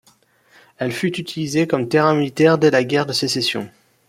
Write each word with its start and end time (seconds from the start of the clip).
Elle 0.79 0.93
fut 0.93 1.15
utilisée 1.19 1.67
comme 1.67 1.87
terrain 1.87 2.15
militaire 2.15 2.57
dès 2.57 2.71
la 2.71 2.83
Guerre 2.83 3.05
de 3.05 3.13
Sécession. 3.13 3.69